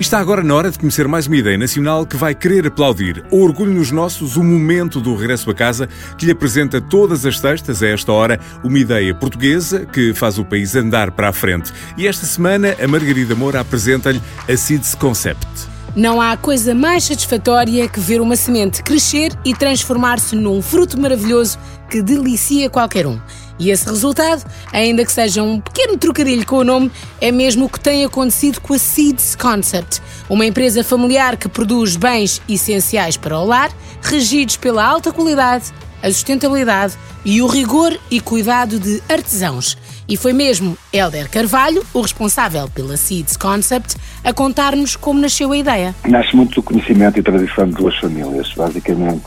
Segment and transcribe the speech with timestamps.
[0.00, 3.42] Está agora na hora de conhecer mais uma ideia nacional que vai querer aplaudir o
[3.42, 7.82] Orgulho nos Nossos, o momento do regresso a casa, que lhe apresenta todas as sextas,
[7.82, 11.72] a esta hora, uma ideia portuguesa que faz o país andar para a frente.
[11.96, 15.48] E esta semana, a Margarida Moura apresenta-lhe a Seeds Concept.
[15.96, 21.58] Não há coisa mais satisfatória que ver uma semente crescer e transformar-se num fruto maravilhoso
[21.90, 23.18] que delicia qualquer um.
[23.58, 26.90] E esse resultado, ainda que seja um pequeno trocadilho com o nome,
[27.20, 31.96] é mesmo o que tem acontecido com a Seeds Concept, uma empresa familiar que produz
[31.96, 33.70] bens essenciais para o lar,
[34.02, 39.76] regidos pela alta qualidade, a sustentabilidade e o rigor e cuidado de artesãos.
[40.08, 45.56] E foi mesmo Helder Carvalho, o responsável pela Seeds Concept, a contar-nos como nasceu a
[45.58, 45.94] ideia.
[46.06, 49.24] Nasce muito do conhecimento e tradição de duas famílias, basicamente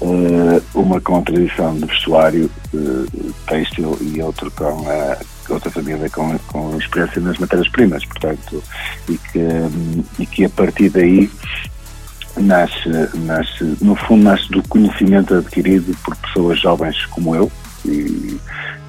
[0.00, 5.18] uh, uma com a tradição de vestuário uh, têxtil e outro com a
[5.52, 8.62] outra família com, com experiência nas matérias-primas, portanto,
[9.08, 9.40] e que,
[10.20, 11.28] e que a partir daí
[12.36, 17.50] nasce, nasce, no fundo, nasce do conhecimento adquirido por pessoas jovens como eu
[17.84, 18.38] e,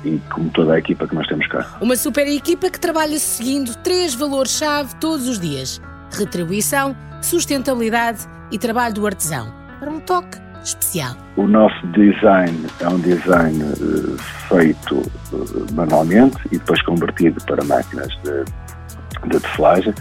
[0.06, 1.78] e como toda a equipa que nós temos cá.
[1.82, 5.82] Uma super equipa que trabalha seguindo três valores-chave todos os dias:
[6.12, 9.52] retribuição, sustentabilidade e trabalho do artesão.
[9.80, 11.16] Para um toque especial.
[11.36, 14.18] O nosso design é um design uh,
[14.48, 14.96] feito
[15.34, 19.94] uh, manualmente e depois convertido para máquinas de, de tecelagem.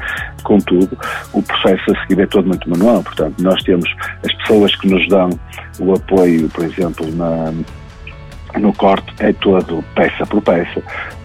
[0.43, 0.97] Contudo,
[1.33, 3.03] o processo a seguir é todo muito manual.
[3.03, 3.89] Portanto, nós temos
[4.25, 5.31] as pessoas que nos dão
[5.79, 7.53] o apoio, por exemplo, na,
[8.59, 10.81] no corte, é todo peça por peça.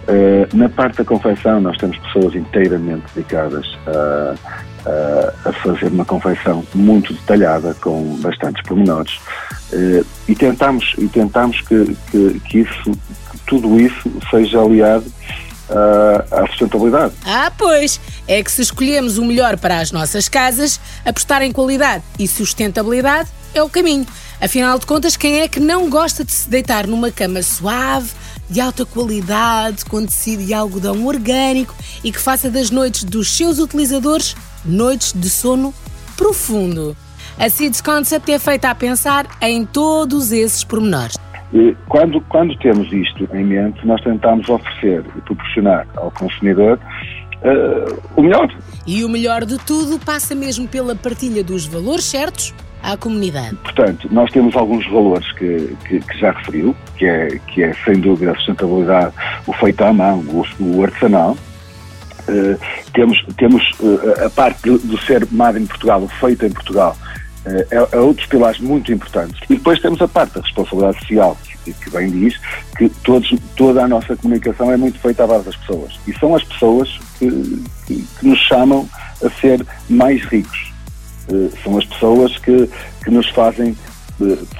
[0.08, 3.66] Uh, na parte da confecção, nós temos pessoas inteiramente dedicadas
[5.44, 9.18] a fazer uma confecção muito detalhada, com bastantes pormenores.
[9.72, 12.92] Eh, e tentamos, e tentamos que, que, que isso,
[13.30, 15.04] que tudo isso seja aliado
[16.30, 17.14] à sustentabilidade.
[17.24, 18.00] Ah, pois!
[18.28, 23.28] É que se escolhemos o melhor para as nossas casas, apostar em qualidade e sustentabilidade
[23.54, 24.06] é o caminho.
[24.40, 28.10] Afinal de contas, quem é que não gosta de se deitar numa cama suave,
[28.48, 33.58] de alta qualidade, com tecido e algodão orgânico e que faça das noites dos seus
[33.58, 35.72] utilizadores noites de sono
[36.16, 36.96] profundo.
[37.38, 41.16] A Seeds Concept é feita a pensar em todos esses pormenores.
[41.88, 46.78] Quando, quando temos isto em mente, nós tentamos oferecer e proporcionar ao consumidor
[47.42, 48.48] uh, o melhor.
[48.86, 53.56] E o melhor de tudo passa mesmo pela partilha dos valores certos à comunidade.
[53.56, 58.00] Portanto, nós temos alguns valores que, que, que já referiu, que é, que é sem
[58.00, 59.12] dúvida a sustentabilidade,
[59.46, 61.36] o feito à mão, o, o artesanal,
[62.28, 62.58] Uh,
[62.92, 66.96] temos temos uh, a parte do, ser made em Portugal, o feito em Portugal,
[67.46, 69.40] uh, é, é outros pilares muito importantes.
[69.48, 72.36] E depois temos a parte da responsabilidade social, que, que bem diz
[72.76, 76.00] que todos, toda a nossa comunicação é muito feita à base das pessoas.
[76.06, 77.30] E são as pessoas que,
[77.86, 78.88] que, que nos chamam
[79.24, 80.72] a ser mais ricos.
[81.62, 82.68] São as pessoas que,
[83.04, 83.76] que nos fazem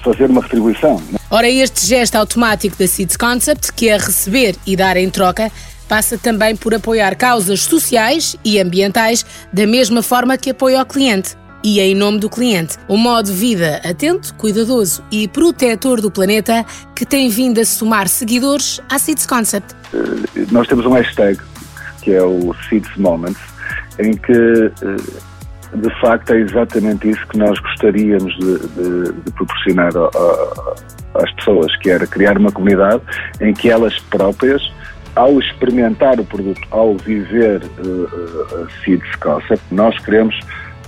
[0.03, 1.01] fazer uma retribuição.
[1.31, 5.51] Ora, este gesto automático da Seeds Concept, que é receber e dar em troca,
[5.89, 11.35] passa também por apoiar causas sociais e ambientais da mesma forma que apoia o cliente.
[11.65, 16.65] E em nome do cliente, um modo de vida atento, cuidadoso e protetor do planeta
[16.95, 19.75] que tem vindo a somar seguidores à Seeds Concept.
[19.93, 21.41] Eh, nós temos um hashtag
[22.03, 23.41] que é o Seeds Moments,
[23.99, 24.97] em que eh,
[25.75, 31.33] de facto é exatamente isso que nós gostaríamos de, de, de proporcionar a, a, às
[31.33, 33.03] pessoas, que era criar uma comunidade
[33.41, 34.63] em que elas próprias
[35.15, 40.39] ao experimentar o produto, ao viver uh, a Seeds Concept, nós queremos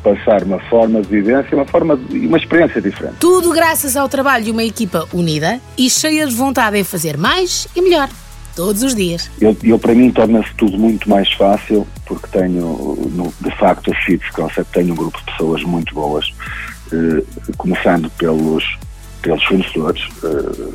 [0.03, 3.17] passar uma forma de vivência, uma forma de, uma experiência diferente.
[3.19, 7.67] Tudo graças ao trabalho de uma equipa unida e cheia de vontade em fazer mais
[7.75, 8.09] e melhor.
[8.59, 9.31] Todos os dias.
[9.41, 14.05] Eu, eu para mim, torna-se tudo muito mais fácil, porque tenho, no, de facto, a
[14.05, 16.29] Seeds Concept tem um grupo de pessoas muito boas,
[16.93, 17.23] eh,
[17.57, 18.65] começando pelos,
[19.23, 20.73] pelos fornecedores, eh,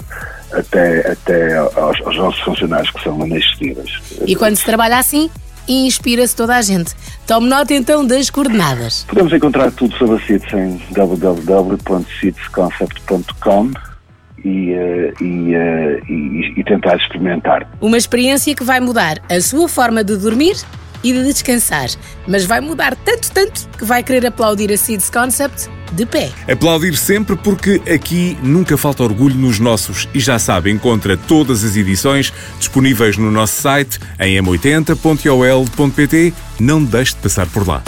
[0.53, 3.91] até, até aos, aos, nossos funcionários que são inexcedíveis.
[4.25, 5.29] E quando se trabalha assim,
[5.67, 6.95] inspira-se toda a gente.
[7.27, 9.03] Tome nota então das coordenadas.
[9.09, 13.92] Podemos encontrar tudo sobre a CITES em www.citesconcept.com
[14.43, 17.67] e, uh, e, uh, e, e tentar experimentar.
[17.81, 20.55] Uma experiência que vai mudar a sua forma de dormir
[21.03, 21.89] e de descansar,
[22.25, 26.31] mas vai mudar tanto, tanto que vai querer aplaudir a Seeds Concept de pé.
[26.49, 31.75] Aplaudir sempre porque aqui nunca falta orgulho nos nossos e já sabe, encontra todas as
[31.75, 36.33] edições disponíveis no nosso site em m80.ol.pt.
[36.59, 37.83] Não deixe de passar por lá.